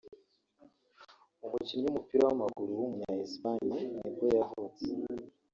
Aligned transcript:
umukinnyi 1.45 1.85
w’umupira 1.87 2.23
w’amaguru 2.25 2.71
w’umunya 2.79 3.11
Espagne 3.25 3.79
nibwo 3.95 4.25
yavutse 4.37 4.85